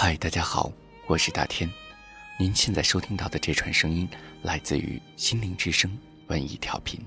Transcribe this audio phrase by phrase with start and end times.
[0.00, 0.72] 嗨，大家好，
[1.08, 1.68] 我是大天。
[2.38, 4.08] 您现在收听到的这串声音
[4.42, 5.98] 来自于心灵之声
[6.28, 7.04] 文艺调频。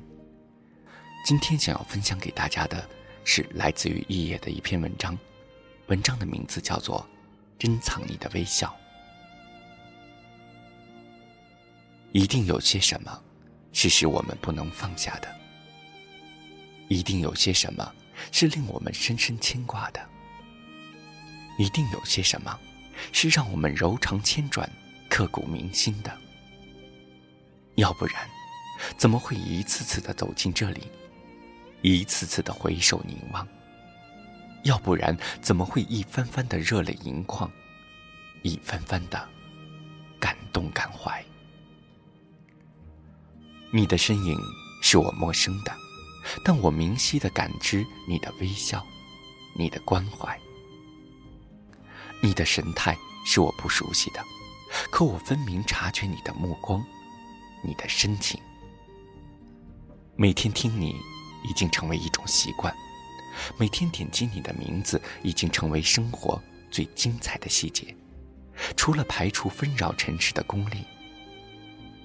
[1.26, 2.86] 今天想要分享给大家的
[3.24, 5.18] 是来自于一叶的一篇文章，
[5.88, 7.00] 文章的名字叫做
[7.62, 8.68] 《珍藏你的微笑》。
[12.12, 13.24] 一定有些什么
[13.72, 15.34] 是使我们不能放下的，
[16.90, 17.90] 一定有些什么
[18.34, 20.10] 是令我们深深牵挂的，
[21.58, 22.60] 一定有些什么。
[23.12, 24.70] 是让我们柔肠千转、
[25.10, 26.12] 刻骨铭心的。
[27.76, 28.30] 要不然，
[28.98, 30.82] 怎么会一次次的走进这里，
[31.82, 33.48] 一次次的回首凝望？
[34.64, 37.50] 要不然，怎么会一番番的热泪盈眶，
[38.44, 39.28] 一番番的
[40.20, 41.24] 感动感怀？
[43.72, 44.38] 你的身影
[44.82, 45.74] 是我陌生的，
[46.44, 48.86] 但我明晰的感知你的微笑，
[49.56, 50.38] 你的关怀。
[52.22, 54.24] 你的神态是我不熟悉的，
[54.90, 56.84] 可我分明察觉你的目光，
[57.64, 58.40] 你的深情。
[60.16, 60.96] 每天听你
[61.44, 62.76] 已经成为一种习惯，
[63.58, 67.96] 每天点击你的名字已经成为生活最精彩的细节。
[68.76, 70.86] 除了排除纷扰尘世的功利，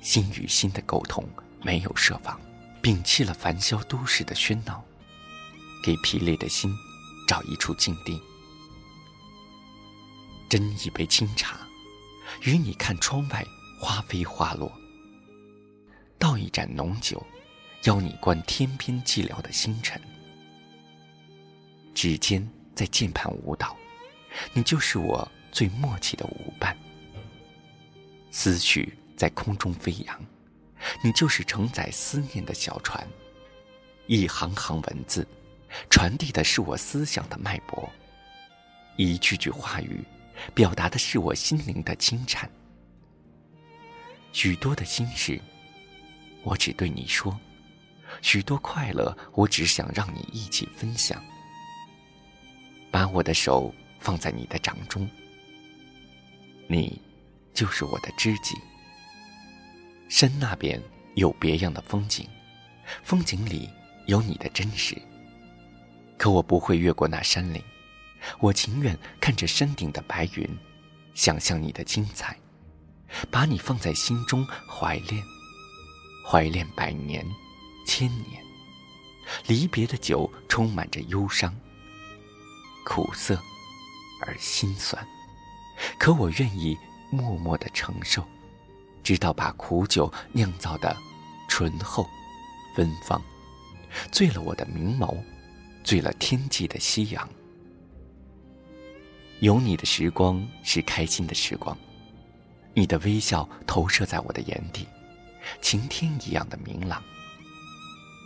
[0.01, 1.23] 心与心的沟通
[1.63, 2.41] 没有设防，
[2.83, 4.83] 摒弃了繁嚣都市的喧闹，
[5.85, 6.73] 给疲累的心
[7.27, 8.19] 找一处静定。
[10.49, 11.59] 斟一杯清茶，
[12.43, 13.45] 与你看窗外
[13.81, 14.71] 花飞花落；
[16.19, 17.25] 倒一盏浓酒，
[17.85, 20.01] 邀你观天边寂寥的星辰。
[21.95, 23.77] 指尖在键盘舞蹈，
[24.53, 26.77] 你就是我最默契的舞伴。
[28.31, 30.25] 思绪在空中飞扬，
[31.03, 33.07] 你就是承载思念的小船。
[34.07, 35.27] 一行行文字，
[35.91, 37.91] 传递的是我思想的脉搏；
[38.97, 40.05] 一句句话语。
[40.55, 42.51] 表达的是我心灵的清颤，
[44.33, 45.41] 许多的心事，
[46.43, 47.35] 我只对你说；
[48.23, 51.23] 许多快乐，我只想让你一起分享。
[52.91, 55.09] 把我的手放在你的掌中，
[56.67, 57.01] 你
[57.53, 58.55] 就是我的知己。
[60.09, 60.81] 山那边
[61.17, 62.27] 有别样的风景，
[63.03, 63.69] 风景里
[64.07, 64.97] 有你的真实，
[66.17, 67.63] 可我不会越过那山岭。
[68.39, 70.49] 我情愿看着山顶的白云，
[71.15, 72.37] 想象你的精彩，
[73.31, 75.23] 把你放在心中怀恋，
[76.27, 77.25] 怀恋百年、
[77.87, 78.45] 千年。
[79.49, 81.53] 离别的酒充满着忧伤、
[82.85, 83.37] 苦涩
[84.25, 85.05] 而心酸，
[85.99, 86.79] 可我愿意
[87.11, 88.25] 默默的承受，
[89.03, 90.97] 直到把苦酒酿造的
[91.49, 92.09] 醇厚、
[92.77, 93.21] 芬芳，
[94.13, 95.17] 醉了我的明眸，
[95.83, 97.29] 醉了天际的夕阳。
[99.41, 101.77] 有你的时光是开心的时光，
[102.73, 104.87] 你的微笑投射在我的眼底，
[105.61, 107.03] 晴天一样的明朗。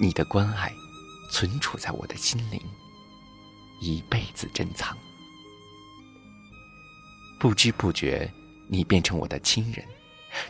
[0.00, 0.72] 你的关爱
[1.32, 2.60] 存储在我的心灵，
[3.82, 4.97] 一辈子珍藏。
[7.41, 8.31] 不知不觉，
[8.69, 9.84] 你变成我的亲人，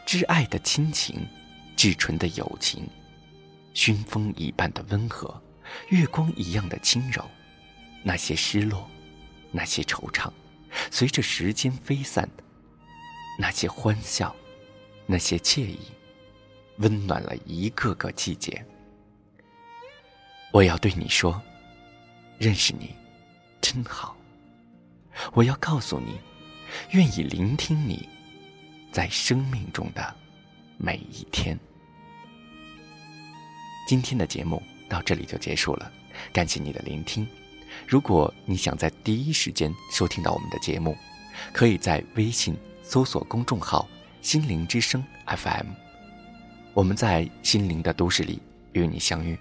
[0.06, 1.26] 挚爱的亲情，
[1.75, 2.87] 至纯的友情，
[3.72, 5.43] 熏风一般的温和，
[5.88, 7.25] 月光一样的轻柔。
[8.03, 8.87] 那些失落，
[9.50, 10.31] 那些惆怅。
[10.91, 12.28] 随着时间飞散，
[13.38, 14.34] 那些欢笑，
[15.06, 15.78] 那些惬意，
[16.78, 18.64] 温暖了一个个季节。
[20.53, 21.41] 我要对你说，
[22.38, 22.94] 认识你，
[23.60, 24.16] 真好。
[25.32, 26.19] 我要告诉你，
[26.91, 28.08] 愿意聆听你，
[28.92, 30.14] 在生命中的
[30.76, 31.58] 每一天。
[33.87, 35.92] 今天的节目到这里就结束了，
[36.32, 37.26] 感谢你的聆听。
[37.86, 40.97] 如果你想在第一时间收听到我们的节目，
[41.53, 43.88] 可以在微信搜索公众号
[44.22, 45.66] “心灵之声 FM”。
[46.75, 48.41] 我们在心灵的都市里
[48.72, 49.38] 与你相遇。